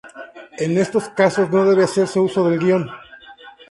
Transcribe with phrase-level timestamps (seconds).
[0.57, 2.89] En estos casos no debe hacerse uso del guion.